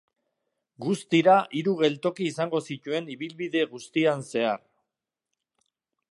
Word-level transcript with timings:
Guztira 0.83 1.33
hiru 1.59 1.73
geltoki 1.81 2.25
izango 2.29 2.61
zituen 2.75 3.11
ibilbide 3.15 3.61
guztian 3.75 4.25
zehar. 4.31 4.65